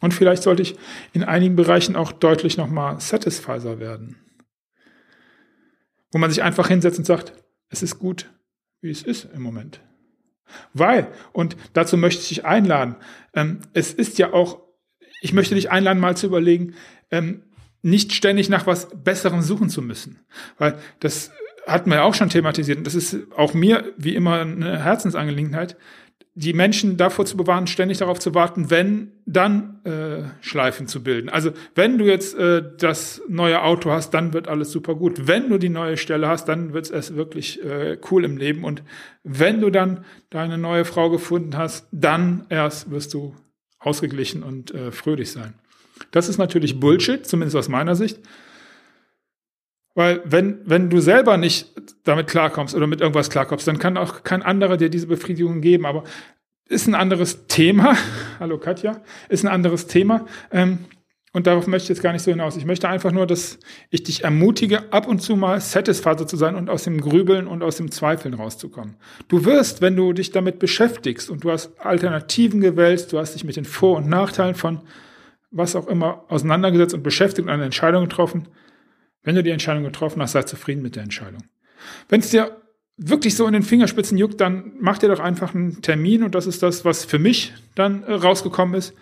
Und 0.00 0.14
vielleicht 0.14 0.42
sollte 0.42 0.62
ich 0.62 0.76
in 1.12 1.24
einigen 1.24 1.56
Bereichen 1.56 1.94
auch 1.94 2.12
deutlich 2.12 2.56
nochmal 2.56 3.00
Satisfizer 3.00 3.78
werden. 3.78 4.16
Wo 6.10 6.18
man 6.18 6.30
sich 6.30 6.42
einfach 6.42 6.68
hinsetzt 6.68 6.98
und 6.98 7.04
sagt, 7.04 7.34
es 7.68 7.82
ist 7.82 7.98
gut, 7.98 8.30
wie 8.80 8.90
es 8.90 9.02
ist 9.02 9.28
im 9.34 9.42
Moment. 9.42 9.80
Weil, 10.74 11.08
und 11.32 11.56
dazu 11.72 11.96
möchte 11.96 12.22
ich 12.22 12.28
dich 12.28 12.44
einladen, 12.44 12.96
ähm, 13.34 13.60
es 13.72 13.92
ist 13.92 14.18
ja 14.18 14.32
auch, 14.32 14.60
ich 15.22 15.32
möchte 15.32 15.54
dich 15.54 15.70
einladen, 15.70 16.00
mal 16.00 16.16
zu 16.16 16.26
überlegen, 16.26 16.74
ähm, 17.10 17.42
nicht 17.82 18.12
ständig 18.12 18.48
nach 18.48 18.66
was 18.66 18.88
Besserem 19.02 19.42
suchen 19.42 19.70
zu 19.70 19.82
müssen. 19.82 20.20
Weil 20.58 20.78
das 21.00 21.30
hatten 21.66 21.90
wir 21.90 22.04
auch 22.04 22.14
schon 22.14 22.28
thematisiert. 22.28 22.78
Und 22.78 22.86
das 22.86 22.94
ist 22.94 23.16
auch 23.36 23.54
mir 23.54 23.92
wie 23.96 24.14
immer 24.14 24.40
eine 24.40 24.82
Herzensangelegenheit, 24.82 25.76
die 26.34 26.52
Menschen 26.52 26.96
davor 26.96 27.26
zu 27.26 27.36
bewahren, 27.36 27.66
ständig 27.66 27.98
darauf 27.98 28.20
zu 28.20 28.34
warten, 28.34 28.70
wenn, 28.70 29.12
dann 29.26 29.80
äh, 29.84 30.22
Schleifen 30.40 30.86
zu 30.86 31.02
bilden. 31.02 31.28
Also 31.28 31.50
wenn 31.74 31.98
du 31.98 32.04
jetzt 32.04 32.36
äh, 32.36 32.62
das 32.78 33.20
neue 33.28 33.62
Auto 33.62 33.90
hast, 33.90 34.14
dann 34.14 34.32
wird 34.32 34.46
alles 34.46 34.70
super 34.70 34.94
gut. 34.94 35.26
Wenn 35.26 35.48
du 35.48 35.58
die 35.58 35.68
neue 35.68 35.96
Stelle 35.96 36.28
hast, 36.28 36.46
dann 36.46 36.72
wird 36.72 36.90
es 36.90 37.16
wirklich 37.16 37.62
äh, 37.64 37.98
cool 38.10 38.24
im 38.24 38.36
Leben. 38.36 38.64
Und 38.64 38.82
wenn 39.24 39.60
du 39.60 39.70
dann 39.70 40.04
deine 40.30 40.56
neue 40.56 40.84
Frau 40.84 41.10
gefunden 41.10 41.56
hast, 41.56 41.88
dann 41.90 42.46
erst 42.48 42.90
wirst 42.90 43.12
du 43.12 43.34
ausgeglichen 43.80 44.42
und 44.42 44.72
äh, 44.72 44.92
fröhlich 44.92 45.32
sein. 45.32 45.54
Das 46.12 46.28
ist 46.28 46.38
natürlich 46.38 46.78
Bullshit, 46.78 47.26
zumindest 47.26 47.56
aus 47.56 47.68
meiner 47.68 47.96
Sicht. 47.96 48.20
Weil 49.94 50.22
wenn, 50.24 50.60
wenn 50.64 50.88
du 50.88 51.00
selber 51.00 51.36
nicht 51.36 51.72
damit 52.04 52.28
klarkommst 52.28 52.74
oder 52.74 52.86
mit 52.86 53.00
irgendwas 53.00 53.30
klarkommst, 53.30 53.66
dann 53.66 53.78
kann 53.78 53.96
auch 53.96 54.22
kein 54.22 54.42
anderer 54.42 54.76
dir 54.76 54.88
diese 54.88 55.08
Befriedigung 55.08 55.60
geben. 55.60 55.84
Aber 55.84 56.04
ist 56.68 56.86
ein 56.86 56.94
anderes 56.94 57.46
Thema. 57.48 57.96
Hallo 58.40 58.58
Katja, 58.58 59.02
ist 59.28 59.44
ein 59.44 59.48
anderes 59.48 59.86
Thema. 59.86 60.26
Ähm, 60.52 60.78
und 61.32 61.46
darauf 61.46 61.68
möchte 61.68 61.84
ich 61.84 61.88
jetzt 61.90 62.02
gar 62.02 62.12
nicht 62.12 62.22
so 62.22 62.30
hinaus. 62.30 62.56
Ich 62.56 62.64
möchte 62.64 62.88
einfach 62.88 63.12
nur, 63.12 63.24
dass 63.26 63.58
ich 63.90 64.02
dich 64.02 64.24
ermutige, 64.24 64.92
ab 64.92 65.06
und 65.06 65.20
zu 65.20 65.36
mal 65.36 65.60
satisfied 65.60 66.28
zu 66.28 66.36
sein 66.36 66.56
und 66.56 66.68
aus 66.68 66.84
dem 66.84 67.00
Grübeln 67.00 67.46
und 67.46 67.62
aus 67.62 67.76
dem 67.76 67.90
Zweifeln 67.92 68.34
rauszukommen. 68.34 68.96
Du 69.28 69.44
wirst, 69.44 69.80
wenn 69.80 69.94
du 69.94 70.12
dich 70.12 70.32
damit 70.32 70.58
beschäftigst 70.58 71.30
und 71.30 71.44
du 71.44 71.52
hast 71.52 71.78
Alternativen 71.80 72.60
gewählt, 72.60 73.12
du 73.12 73.18
hast 73.18 73.34
dich 73.34 73.44
mit 73.44 73.54
den 73.54 73.64
Vor- 73.64 73.98
und 73.98 74.08
Nachteilen 74.08 74.56
von 74.56 74.80
was 75.52 75.76
auch 75.76 75.86
immer 75.86 76.24
auseinandergesetzt 76.28 76.94
und 76.94 77.02
beschäftigt 77.02 77.46
und 77.46 77.52
eine 77.52 77.64
Entscheidung 77.64 78.04
getroffen, 78.04 78.48
wenn 79.22 79.34
du 79.34 79.42
die 79.42 79.50
Entscheidung 79.50 79.84
getroffen 79.84 80.22
hast, 80.22 80.32
sei 80.32 80.42
zufrieden 80.42 80.82
mit 80.82 80.96
der 80.96 81.02
Entscheidung. 81.02 81.42
Wenn 82.08 82.20
es 82.20 82.30
dir 82.30 82.60
wirklich 82.96 83.34
so 83.34 83.46
in 83.46 83.54
den 83.54 83.62
Fingerspitzen 83.62 84.18
juckt, 84.18 84.40
dann 84.40 84.72
mach 84.78 84.98
dir 84.98 85.08
doch 85.08 85.20
einfach 85.20 85.54
einen 85.54 85.82
Termin 85.82 86.22
und 86.22 86.34
das 86.34 86.46
ist 86.46 86.62
das, 86.62 86.84
was 86.84 87.04
für 87.04 87.18
mich 87.18 87.54
dann 87.74 88.02
äh, 88.02 88.12
rausgekommen 88.12 88.74
ist. 88.74 88.94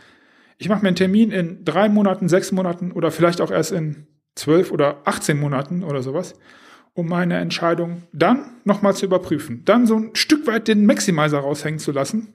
Ich 0.58 0.68
mache 0.68 0.82
mir 0.82 0.88
einen 0.88 0.96
Termin 0.96 1.30
in 1.30 1.64
drei 1.64 1.88
Monaten, 1.88 2.28
sechs 2.28 2.52
Monaten 2.52 2.92
oder 2.92 3.10
vielleicht 3.10 3.40
auch 3.40 3.50
erst 3.50 3.72
in 3.72 4.06
zwölf 4.34 4.70
oder 4.70 5.02
18 5.04 5.38
Monaten 5.38 5.82
oder 5.82 6.02
sowas, 6.02 6.34
um 6.94 7.08
meine 7.08 7.38
Entscheidung 7.38 8.02
dann 8.12 8.56
nochmal 8.64 8.94
zu 8.94 9.06
überprüfen. 9.06 9.64
Dann 9.64 9.86
so 9.86 9.96
ein 9.96 10.10
Stück 10.14 10.46
weit 10.46 10.68
den 10.68 10.86
Maximizer 10.86 11.38
raushängen 11.38 11.80
zu 11.80 11.92
lassen 11.92 12.34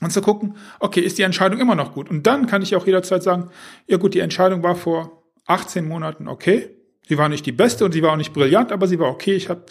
und 0.00 0.10
zu 0.10 0.22
gucken, 0.22 0.56
okay, 0.80 1.00
ist 1.00 1.18
die 1.18 1.22
Entscheidung 1.22 1.60
immer 1.60 1.74
noch 1.74 1.92
gut? 1.92 2.10
Und 2.10 2.26
dann 2.26 2.46
kann 2.46 2.62
ich 2.62 2.76
auch 2.76 2.86
jederzeit 2.86 3.22
sagen, 3.22 3.50
ja 3.86 3.98
gut, 3.98 4.14
die 4.14 4.20
Entscheidung 4.20 4.62
war 4.62 4.74
vor 4.74 5.22
18 5.46 5.86
Monaten 5.86 6.28
okay, 6.28 6.70
Sie 7.08 7.18
war 7.18 7.28
nicht 7.28 7.46
die 7.46 7.52
beste 7.52 7.84
und 7.84 7.92
sie 7.92 8.02
war 8.02 8.12
auch 8.12 8.16
nicht 8.16 8.32
brillant, 8.32 8.72
aber 8.72 8.86
sie 8.86 8.98
war 8.98 9.08
okay. 9.08 9.34
Ich 9.34 9.48
habe 9.48 9.66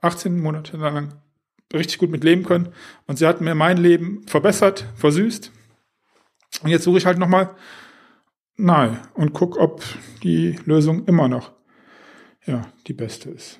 18 0.00 0.38
Monate 0.38 0.76
lang 0.76 1.14
richtig 1.72 1.98
gut 1.98 2.10
mit 2.10 2.24
leben 2.24 2.44
können 2.44 2.68
und 3.06 3.18
sie 3.18 3.26
hat 3.26 3.40
mir 3.40 3.54
mein 3.54 3.78
Leben 3.78 4.26
verbessert, 4.26 4.86
versüßt. 4.96 5.50
Und 6.62 6.70
jetzt 6.70 6.84
suche 6.84 6.98
ich 6.98 7.06
halt 7.06 7.18
nochmal 7.18 7.54
nahe 8.56 9.00
und 9.14 9.32
guck, 9.32 9.56
ob 9.56 9.82
die 10.22 10.58
Lösung 10.64 11.06
immer 11.06 11.28
noch 11.28 11.52
ja, 12.44 12.66
die 12.86 12.92
beste 12.92 13.30
ist. 13.30 13.58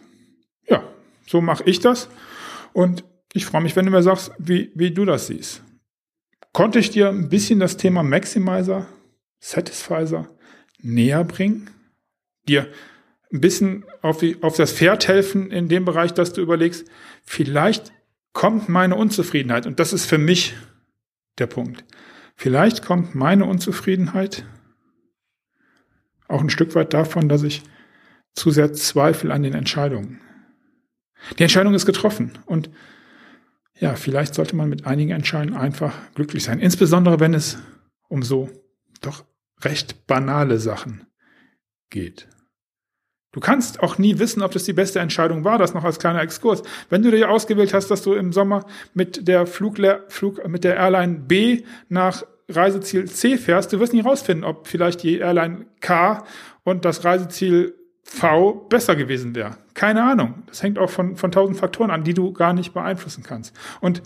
Ja, 0.68 0.84
so 1.26 1.40
mache 1.40 1.64
ich 1.64 1.80
das 1.80 2.08
und 2.72 3.04
ich 3.32 3.46
freue 3.46 3.62
mich, 3.62 3.76
wenn 3.76 3.86
du 3.86 3.90
mir 3.90 4.02
sagst, 4.02 4.32
wie, 4.38 4.70
wie 4.74 4.90
du 4.90 5.04
das 5.04 5.28
siehst. 5.28 5.62
Konnte 6.52 6.78
ich 6.78 6.90
dir 6.90 7.08
ein 7.08 7.30
bisschen 7.30 7.60
das 7.60 7.78
Thema 7.78 8.02
Maximizer, 8.02 8.86
Satisfizer 9.40 10.28
näher 10.82 11.24
bringen? 11.24 11.70
Dir 12.46 12.68
ein 13.32 13.40
bisschen 13.40 13.84
auf, 14.02 14.18
die, 14.18 14.42
auf 14.42 14.56
das 14.56 14.72
Pferd 14.72 15.08
helfen 15.08 15.50
in 15.50 15.68
dem 15.68 15.84
Bereich, 15.84 16.12
dass 16.12 16.32
du 16.32 16.40
überlegst, 16.40 16.86
vielleicht 17.24 17.92
kommt 18.32 18.68
meine 18.68 18.96
Unzufriedenheit, 18.96 19.66
und 19.66 19.80
das 19.80 19.92
ist 19.92 20.06
für 20.06 20.18
mich 20.18 20.54
der 21.38 21.46
Punkt, 21.46 21.84
vielleicht 22.36 22.84
kommt 22.84 23.14
meine 23.14 23.44
Unzufriedenheit 23.46 24.44
auch 26.28 26.40
ein 26.40 26.50
Stück 26.50 26.74
weit 26.74 26.94
davon, 26.94 27.28
dass 27.28 27.42
ich 27.42 27.62
zu 28.34 28.50
sehr 28.50 28.72
zweifle 28.72 29.32
an 29.32 29.42
den 29.42 29.54
Entscheidungen. 29.54 30.20
Die 31.38 31.42
Entscheidung 31.42 31.74
ist 31.74 31.86
getroffen 31.86 32.38
und 32.46 32.70
ja, 33.78 33.94
vielleicht 33.94 34.34
sollte 34.34 34.56
man 34.56 34.68
mit 34.68 34.86
einigen 34.86 35.10
Entscheidungen 35.10 35.58
einfach 35.58 35.94
glücklich 36.14 36.44
sein, 36.44 36.58
insbesondere 36.58 37.20
wenn 37.20 37.34
es 37.34 37.58
um 38.08 38.22
so 38.22 38.48
doch 39.00 39.24
recht 39.60 40.06
banale 40.06 40.58
Sachen 40.58 41.06
geht. 41.90 42.28
Du 43.32 43.40
kannst 43.40 43.82
auch 43.82 43.96
nie 43.96 44.18
wissen, 44.18 44.42
ob 44.42 44.52
das 44.52 44.64
die 44.64 44.74
beste 44.74 45.00
Entscheidung 45.00 45.42
war, 45.42 45.58
das 45.58 45.72
noch 45.72 45.84
als 45.84 45.98
kleiner 45.98 46.20
Exkurs. 46.20 46.62
Wenn 46.90 47.02
du 47.02 47.10
dir 47.10 47.30
ausgewählt 47.30 47.72
hast, 47.72 47.90
dass 47.90 48.02
du 48.02 48.12
im 48.12 48.32
Sommer 48.32 48.66
mit 48.92 49.26
der 49.26 49.46
Flugle 49.46 50.04
Flug, 50.08 50.46
mit 50.46 50.64
der 50.64 50.76
Airline 50.76 51.14
B 51.14 51.62
nach 51.88 52.24
Reiseziel 52.48 53.06
C 53.06 53.38
fährst, 53.38 53.72
du 53.72 53.80
wirst 53.80 53.94
nie 53.94 54.00
rausfinden, 54.00 54.44
ob 54.44 54.68
vielleicht 54.68 55.02
die 55.02 55.18
Airline 55.18 55.64
K 55.80 56.24
und 56.64 56.84
das 56.84 57.04
Reiseziel 57.04 57.74
V 58.02 58.66
besser 58.68 58.96
gewesen 58.96 59.34
wäre. 59.34 59.56
Keine 59.74 60.02
Ahnung. 60.02 60.42
Das 60.46 60.62
hängt 60.62 60.78
auch 60.78 60.90
von, 60.90 61.16
von 61.16 61.32
tausend 61.32 61.56
Faktoren 61.56 61.90
an, 61.90 62.04
die 62.04 62.14
du 62.14 62.32
gar 62.32 62.52
nicht 62.52 62.74
beeinflussen 62.74 63.22
kannst. 63.22 63.54
Und 63.80 64.02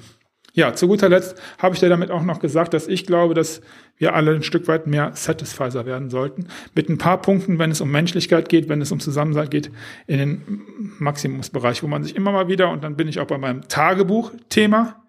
ja, 0.57 0.73
zu 0.73 0.89
guter 0.89 1.11
Letzt 1.11 1.39
habe 1.59 1.75
ich 1.75 1.81
dir 1.81 1.91
damit 1.91 2.11
auch 2.11 2.23
noch 2.23 2.41
gesagt, 2.41 2.73
dass 2.73 2.89
ich 2.89 3.05
glaube, 3.05 3.35
dass 3.35 3.61
wir 3.99 4.15
alle 4.15 4.35
ein 4.35 4.43
Stück 4.43 4.69
weit 4.69 4.87
mehr 4.87 5.13
Satisfizer 5.15 5.85
werden 5.85 6.09
sollten. 6.09 6.49
Mit 6.75 6.89
ein 6.89 6.97
paar 6.97 7.21
Punkten, 7.21 7.59
wenn 7.59 7.71
es 7.71 7.83
um 7.83 7.91
Menschlichkeit 7.91 8.49
geht, 8.49 8.71
wenn 8.71 8.81
es 8.81 8.91
um 8.91 8.99
Zusammensein 8.99 9.51
geht, 9.51 9.71
in 10.07 10.19
den 10.19 10.63
Maximumsbereich, 10.99 11.83
wo 11.83 11.89
man 11.89 12.05
sich 12.05 12.17
immer 12.17 12.33
mal 12.33 12.49
wieder, 12.49 12.71
und 12.71 12.83
dann 12.83 12.97
bin 12.97 13.07
ich 13.07 13.21
auch 13.21 13.27
bei 13.27 13.37
meinem 13.37 13.69
Tagebuch-Thema, 13.69 15.05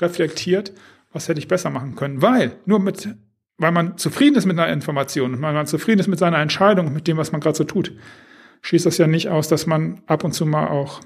reflektiert, 0.00 0.72
was 1.12 1.28
hätte 1.28 1.40
ich 1.40 1.48
besser 1.48 1.68
machen 1.68 1.94
können. 1.94 2.22
Weil, 2.22 2.56
nur 2.64 2.80
mit, 2.80 3.06
weil 3.58 3.72
man 3.72 3.98
zufrieden 3.98 4.36
ist 4.36 4.46
mit 4.46 4.58
einer 4.58 4.72
Information 4.72 5.34
und 5.34 5.42
weil 5.42 5.52
man 5.52 5.66
zufrieden 5.66 6.00
ist 6.00 6.08
mit 6.08 6.18
seiner 6.18 6.38
Entscheidung, 6.38 6.94
mit 6.94 7.06
dem, 7.06 7.18
was 7.18 7.32
man 7.32 7.42
gerade 7.42 7.58
so 7.58 7.64
tut, 7.64 7.92
schließt 8.62 8.86
das 8.86 8.96
ja 8.96 9.06
nicht 9.06 9.28
aus, 9.28 9.48
dass 9.48 9.66
man 9.66 10.00
ab 10.06 10.24
und 10.24 10.32
zu 10.32 10.46
mal 10.46 10.68
auch 10.68 11.02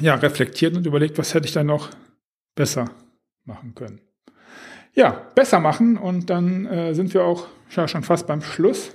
ja, 0.00 0.16
reflektiert 0.16 0.76
und 0.76 0.86
überlegt, 0.86 1.18
was 1.18 1.34
hätte 1.34 1.46
ich 1.46 1.52
da 1.52 1.62
noch 1.62 1.90
besser 2.54 2.90
machen 3.44 3.74
können. 3.74 4.00
Ja, 4.94 5.10
besser 5.34 5.60
machen 5.60 5.96
und 5.96 6.30
dann 6.30 6.66
äh, 6.66 6.94
sind 6.94 7.12
wir 7.14 7.24
auch 7.24 7.48
ja, 7.70 7.88
schon 7.88 8.04
fast 8.04 8.26
beim 8.26 8.42
Schluss. 8.42 8.94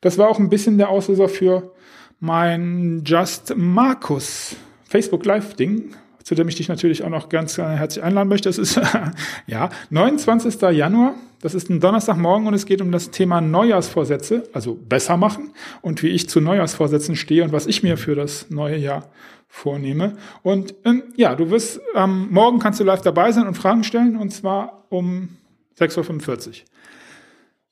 Das 0.00 0.18
war 0.18 0.28
auch 0.28 0.38
ein 0.38 0.50
bisschen 0.50 0.76
der 0.76 0.90
Auslöser 0.90 1.28
für 1.28 1.72
mein 2.20 3.02
Just 3.04 3.56
Markus 3.56 4.56
Facebook 4.84 5.24
Live 5.24 5.54
Ding, 5.54 5.94
zu 6.24 6.34
dem 6.34 6.48
ich 6.48 6.56
dich 6.56 6.68
natürlich 6.68 7.04
auch 7.04 7.10
noch 7.10 7.28
ganz 7.28 7.58
herzlich 7.58 8.02
einladen 8.02 8.28
möchte. 8.28 8.48
Es 8.48 8.58
ist 8.58 8.80
ja 9.46 9.68
29. 9.90 10.60
Januar. 10.72 11.14
Das 11.40 11.54
ist 11.54 11.68
ein 11.68 11.78
Donnerstagmorgen 11.78 12.46
und 12.46 12.54
es 12.54 12.64
geht 12.64 12.80
um 12.80 12.90
das 12.90 13.10
Thema 13.10 13.42
Neujahrsvorsätze, 13.42 14.48
also 14.54 14.74
besser 14.74 15.18
machen 15.18 15.52
und 15.82 16.02
wie 16.02 16.08
ich 16.08 16.26
zu 16.26 16.40
Neujahrsvorsätzen 16.40 17.16
stehe 17.16 17.44
und 17.44 17.52
was 17.52 17.66
ich 17.66 17.82
mir 17.82 17.98
für 17.98 18.14
das 18.14 18.48
neue 18.48 18.78
Jahr 18.78 19.10
vornehme. 19.46 20.16
Und 20.42 20.74
ähm, 20.86 21.02
ja, 21.16 21.34
du 21.34 21.50
wirst 21.50 21.82
ähm, 21.94 22.28
morgen 22.30 22.60
kannst 22.60 22.80
du 22.80 22.84
live 22.84 23.02
dabei 23.02 23.30
sein 23.30 23.46
und 23.46 23.54
Fragen 23.54 23.84
stellen 23.84 24.16
und 24.16 24.30
zwar 24.30 24.86
um 24.88 25.36
6.45 25.78 26.48
Uhr. 26.48 26.54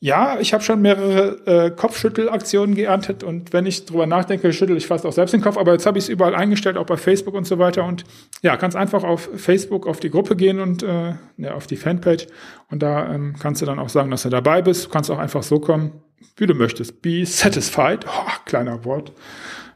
Ja, 0.05 0.41
ich 0.41 0.53
habe 0.53 0.65
schon 0.65 0.83
mehrere 0.83 1.47
äh, 1.47 1.71
Kopfschüttelaktionen 1.71 2.75
geerntet 2.75 3.23
und 3.23 3.53
wenn 3.53 3.67
ich 3.67 3.87
drüber 3.87 4.05
nachdenke, 4.05 4.53
schüttel 4.53 4.77
ich 4.77 4.89
fast 4.89 5.07
auch 5.07 5.13
selbst 5.13 5.33
den 5.33 5.43
Kopf. 5.43 5.57
Aber 5.57 5.71
jetzt 5.71 5.87
habe 5.87 5.97
ich 5.97 6.07
es 6.07 6.09
überall 6.09 6.35
eingestellt, 6.35 6.77
auch 6.77 6.87
bei 6.87 6.97
Facebook 6.97 7.35
und 7.35 7.47
so 7.47 7.61
weiter. 7.61 7.85
Und 7.85 8.03
ja, 8.43 8.57
kannst 8.57 8.77
einfach 8.77 9.05
auf 9.05 9.31
Facebook 9.37 9.87
auf 9.87 10.01
die 10.01 10.11
Gruppe 10.11 10.35
gehen 10.35 10.59
und 10.59 10.83
äh, 10.83 11.15
ja, 11.37 11.55
auf 11.55 11.69
die 11.69 11.77
Fanpage 11.77 12.27
und 12.69 12.83
da 12.83 13.15
ähm, 13.15 13.37
kannst 13.39 13.63
du 13.63 13.67
dann 13.67 13.79
auch 13.79 13.91
sagen, 13.91 14.11
dass 14.11 14.25
du 14.25 14.29
dabei 14.29 14.61
bist. 14.61 14.87
Du 14.87 14.89
kannst 14.89 15.09
auch 15.09 15.21
einfach 15.21 15.45
so 15.45 15.61
kommen, 15.61 15.93
wie 16.37 16.49
du 16.49 16.55
möchtest. 16.55 17.01
Be 17.01 17.25
satisfied, 17.25 18.05
oh, 18.05 18.31
kleiner 18.45 18.85
Wort, 18.85 19.13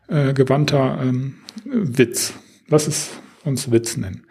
äh, 0.09 0.33
gewandter 0.33 0.99
ähm, 1.02 1.37
Witz. 1.64 2.35
Lass 2.66 2.88
es 2.88 3.12
uns 3.45 3.71
Witz 3.71 3.97
nennen. 3.97 4.26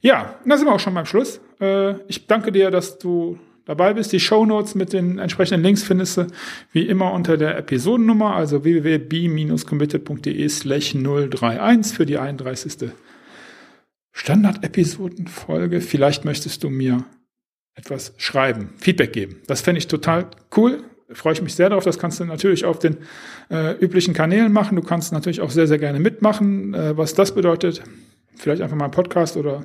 Ja, 0.00 0.36
da 0.46 0.56
sind 0.56 0.66
wir 0.66 0.72
auch 0.72 0.80
schon 0.80 0.94
beim 0.94 1.04
Schluss. 1.04 1.42
Äh, 1.60 2.00
ich 2.08 2.26
danke 2.26 2.52
dir, 2.52 2.70
dass 2.70 2.98
du 2.98 3.38
dabei 3.66 3.92
bist. 3.92 4.12
Die 4.12 4.20
Show 4.20 4.46
Notes 4.46 4.74
mit 4.74 4.94
den 4.94 5.18
entsprechenden 5.18 5.62
Links 5.62 5.82
findest 5.82 6.16
du 6.16 6.26
wie 6.72 6.86
immer 6.86 7.12
unter 7.12 7.36
der 7.36 7.58
Episodennummer, 7.58 8.34
also 8.34 8.64
www.b-committed.de 8.64 10.48
slash 10.48 10.94
031 10.94 11.94
für 11.94 12.06
die 12.06 12.16
31. 12.16 12.90
Standard-Episodenfolge. 14.12 15.82
Vielleicht 15.82 16.24
möchtest 16.24 16.64
du 16.64 16.70
mir 16.70 17.04
etwas 17.74 18.14
schreiben, 18.16 18.70
Feedback 18.78 19.12
geben. 19.12 19.42
Das 19.46 19.60
fände 19.60 19.80
ich 19.80 19.86
total 19.86 20.30
cool 20.56 20.82
freue 21.12 21.34
ich 21.34 21.42
mich 21.42 21.54
sehr 21.54 21.68
darauf. 21.68 21.84
Das 21.84 21.98
kannst 21.98 22.20
du 22.20 22.24
natürlich 22.24 22.64
auf 22.64 22.78
den 22.78 22.96
äh, 23.50 23.76
üblichen 23.78 24.14
Kanälen 24.14 24.52
machen. 24.52 24.76
Du 24.76 24.82
kannst 24.82 25.12
natürlich 25.12 25.40
auch 25.40 25.50
sehr, 25.50 25.66
sehr 25.66 25.78
gerne 25.78 26.00
mitmachen. 26.00 26.74
Äh, 26.74 26.96
was 26.96 27.14
das 27.14 27.34
bedeutet, 27.34 27.82
vielleicht 28.36 28.62
einfach 28.62 28.76
mal 28.76 28.86
einen 28.86 28.92
Podcast 28.92 29.36
oder 29.36 29.64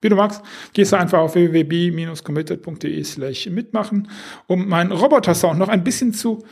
wie 0.00 0.08
du 0.08 0.16
magst, 0.16 0.42
gehst 0.72 0.92
du 0.92 0.96
einfach 0.96 1.18
auf 1.18 1.34
www.committed.de 1.34 3.04
slash 3.04 3.48
mitmachen, 3.50 4.08
um 4.46 4.68
meinen 4.68 4.92
Roboter-Sound 4.92 5.58
noch 5.58 5.68
ein 5.68 5.84
bisschen 5.84 6.12
zu 6.12 6.44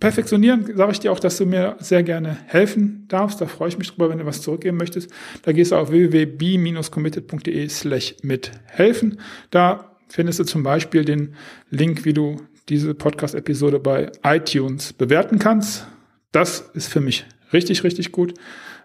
Perfektionieren 0.00 0.76
sage 0.76 0.92
ich 0.92 1.00
dir 1.00 1.12
auch, 1.12 1.20
dass 1.20 1.36
du 1.36 1.46
mir 1.46 1.76
sehr 1.78 2.02
gerne 2.02 2.36
helfen 2.46 3.06
darfst. 3.08 3.40
Da 3.40 3.46
freue 3.46 3.68
ich 3.68 3.78
mich 3.78 3.90
drüber, 3.90 4.10
wenn 4.10 4.18
du 4.18 4.26
was 4.26 4.42
zurückgeben 4.42 4.76
möchtest. 4.76 5.10
Da 5.42 5.52
gehst 5.52 5.72
du 5.72 5.76
auf 5.76 5.90
www.b-committed.de 5.90 7.68
slash 7.68 8.16
mithelfen. 8.22 9.20
Da 9.50 9.96
findest 10.08 10.40
du 10.40 10.44
zum 10.44 10.62
Beispiel 10.64 11.04
den 11.04 11.34
Link, 11.70 12.04
wie 12.04 12.12
du 12.12 12.36
diese 12.68 12.94
Podcast-Episode 12.94 13.78
bei 13.78 14.10
iTunes 14.24 14.92
bewerten 14.92 15.38
kannst. 15.38 15.86
Das 16.32 16.60
ist 16.74 16.88
für 16.88 17.00
mich 17.00 17.24
richtig, 17.52 17.84
richtig 17.84 18.10
gut. 18.10 18.34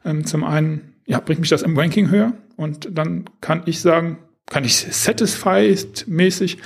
Ähm, 0.05 0.25
zum 0.25 0.43
einen 0.43 0.95
ja, 1.05 1.19
bringt 1.19 1.41
mich 1.41 1.49
das 1.49 1.63
im 1.63 1.77
Ranking 1.77 2.09
höher 2.09 2.33
und 2.55 2.89
dann 2.91 3.25
kann 3.41 3.63
ich 3.65 3.81
sagen, 3.81 4.19
kann 4.45 4.63
ich 4.63 4.75
satisfied 4.75 6.05
mäßig 6.07 6.57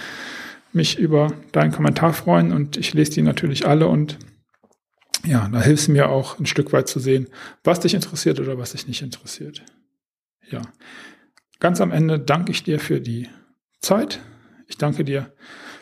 mich 0.73 0.97
über 0.97 1.33
deinen 1.51 1.71
Kommentar 1.71 2.13
freuen 2.13 2.51
und 2.51 2.77
ich 2.77 2.93
lese 2.93 3.11
die 3.11 3.21
natürlich 3.21 3.65
alle 3.67 3.87
und 3.87 4.17
ja, 5.25 5.47
da 5.47 5.61
hilft 5.61 5.83
es 5.83 5.87
mir 5.87 6.09
auch 6.09 6.39
ein 6.39 6.45
Stück 6.45 6.73
weit 6.73 6.87
zu 6.89 6.99
sehen, 6.99 7.27
was 7.63 7.79
dich 7.79 7.93
interessiert 7.93 8.39
oder 8.39 8.57
was 8.57 8.73
dich 8.73 8.87
nicht 8.87 9.01
interessiert. 9.01 9.63
Ja, 10.49 10.61
ganz 11.59 11.79
am 11.79 11.91
Ende 11.91 12.19
danke 12.19 12.51
ich 12.51 12.63
dir 12.63 12.79
für 12.79 12.99
die 12.99 13.29
Zeit. 13.79 14.19
Ich 14.67 14.77
danke 14.77 15.05
dir 15.05 15.31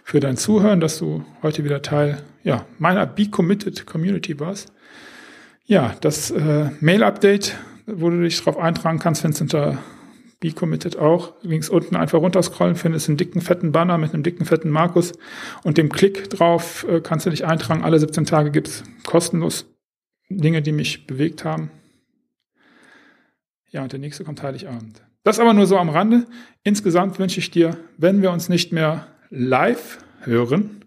für 0.03 0.19
dein 0.19 0.37
Zuhören, 0.37 0.79
dass 0.79 0.99
du 0.99 1.25
heute 1.41 1.63
wieder 1.63 1.81
Teil 1.81 2.21
ja, 2.43 2.65
meiner 2.77 3.07
Be 3.07 3.29
Committed 3.29 3.85
Community 3.85 4.39
warst. 4.39 4.71
Ja, 5.71 5.95
das 6.01 6.31
äh, 6.31 6.69
Mail-Update, 6.81 7.55
wo 7.85 8.09
du 8.09 8.21
dich 8.21 8.41
drauf 8.41 8.57
eintragen 8.57 8.99
kannst, 8.99 9.21
findest 9.21 9.41
unter 9.41 9.77
Be 10.41 10.51
Committed 10.51 10.97
auch. 10.97 11.33
Links 11.43 11.69
unten 11.69 11.95
einfach 11.95 12.19
runterscrollen, 12.19 12.75
findest 12.75 13.07
einen 13.07 13.15
dicken, 13.15 13.39
fetten 13.39 13.71
Banner 13.71 13.97
mit 13.97 14.13
einem 14.13 14.21
dicken, 14.21 14.43
fetten 14.43 14.69
Markus 14.69 15.13
und 15.63 15.77
dem 15.77 15.87
Klick 15.87 16.29
drauf 16.29 16.85
äh, 16.89 16.99
kannst 16.99 17.25
du 17.25 17.29
dich 17.29 17.45
eintragen. 17.45 17.85
Alle 17.85 17.97
17 17.99 18.25
Tage 18.25 18.51
gibt's 18.51 18.83
kostenlos 19.05 19.65
Dinge, 20.27 20.61
die 20.61 20.73
mich 20.73 21.07
bewegt 21.07 21.45
haben. 21.45 21.71
Ja, 23.69 23.83
und 23.83 23.93
der 23.93 23.99
nächste 23.99 24.25
kommt 24.25 24.43
Heiligabend. 24.43 25.01
Das 25.23 25.39
aber 25.39 25.53
nur 25.53 25.67
so 25.67 25.77
am 25.77 25.87
Rande. 25.87 26.25
Insgesamt 26.65 27.17
wünsche 27.17 27.39
ich 27.39 27.49
dir, 27.49 27.77
wenn 27.95 28.21
wir 28.21 28.31
uns 28.31 28.49
nicht 28.49 28.73
mehr 28.73 29.07
live 29.29 29.99
hören, 30.19 30.83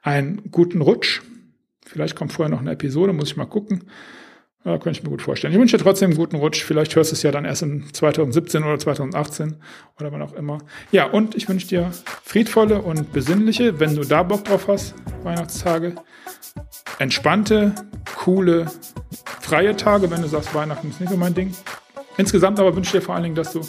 einen 0.00 0.52
guten 0.52 0.80
Rutsch. 0.80 1.22
Vielleicht 1.92 2.16
kommt 2.16 2.32
vorher 2.32 2.50
noch 2.50 2.60
eine 2.60 2.72
Episode, 2.72 3.12
muss 3.12 3.28
ich 3.28 3.36
mal 3.36 3.44
gucken. 3.44 3.84
Ja, 4.64 4.78
könnte 4.78 4.98
ich 4.98 5.02
mir 5.02 5.10
gut 5.10 5.20
vorstellen. 5.20 5.52
Ich 5.52 5.58
wünsche 5.58 5.76
dir 5.76 5.82
trotzdem 5.82 6.10
einen 6.10 6.16
guten 6.16 6.36
Rutsch. 6.36 6.64
Vielleicht 6.64 6.96
hörst 6.96 7.10
du 7.10 7.14
es 7.14 7.22
ja 7.22 7.30
dann 7.32 7.44
erst 7.44 7.62
in 7.62 7.92
2017 7.92 8.62
oder 8.62 8.78
2018 8.78 9.56
oder 10.00 10.10
wann 10.10 10.22
auch 10.22 10.32
immer. 10.32 10.58
Ja, 10.90 11.04
und 11.04 11.34
ich 11.34 11.48
wünsche 11.50 11.66
dir 11.66 11.90
friedvolle 12.24 12.80
und 12.80 13.12
besinnliche, 13.12 13.78
wenn 13.78 13.94
du 13.94 14.04
da 14.04 14.22
Bock 14.22 14.44
drauf 14.46 14.68
hast, 14.68 14.94
Weihnachtstage, 15.22 15.96
entspannte, 16.98 17.74
coole, 18.16 18.66
freie 19.40 19.76
Tage, 19.76 20.10
wenn 20.10 20.22
du 20.22 20.28
sagst, 20.28 20.54
Weihnachten 20.54 20.88
ist 20.88 21.00
nicht 21.00 21.10
so 21.10 21.18
mein 21.18 21.34
Ding. 21.34 21.54
Insgesamt 22.16 22.58
aber 22.58 22.74
wünsche 22.74 22.96
ich 22.96 23.02
dir 23.02 23.04
vor 23.04 23.16
allen 23.16 23.24
Dingen, 23.24 23.34
dass 23.34 23.52
du 23.52 23.60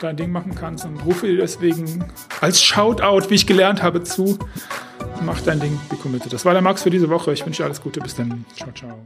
dein 0.00 0.16
Ding 0.16 0.30
machen 0.30 0.54
kannst 0.54 0.86
und 0.86 1.04
rufe 1.04 1.26
dir 1.26 1.38
deswegen 1.38 2.04
als 2.40 2.62
Shoutout, 2.62 3.28
wie 3.28 3.34
ich 3.34 3.46
gelernt 3.46 3.82
habe, 3.82 4.02
zu. 4.02 4.38
Mach 5.24 5.40
dein 5.40 5.60
Ding, 5.60 5.78
be 5.88 5.96
committed. 5.96 6.32
Das 6.32 6.44
war 6.44 6.52
der 6.52 6.62
Max 6.62 6.82
für 6.82 6.90
diese 6.90 7.08
Woche. 7.08 7.32
Ich 7.32 7.44
wünsche 7.44 7.62
dir 7.62 7.66
alles 7.66 7.80
Gute. 7.80 8.00
Bis 8.00 8.14
dann. 8.14 8.44
Ciao, 8.54 8.72
ciao. 8.72 8.98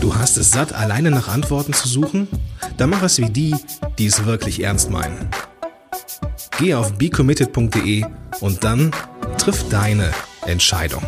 Du 0.00 0.14
hast 0.14 0.36
es 0.36 0.52
satt, 0.52 0.72
alleine 0.72 1.10
nach 1.10 1.28
Antworten 1.28 1.72
zu 1.72 1.88
suchen? 1.88 2.28
Dann 2.76 2.90
mach 2.90 3.02
es 3.02 3.18
wie 3.18 3.30
die, 3.30 3.56
die 3.98 4.06
es 4.06 4.24
wirklich 4.24 4.62
ernst 4.62 4.90
meinen. 4.90 5.28
Geh 6.58 6.74
auf 6.74 6.92
becommitted.de 6.94 8.04
und 8.40 8.64
dann 8.64 8.92
triff 9.38 9.68
deine 9.68 10.12
Entscheidung. 10.46 11.02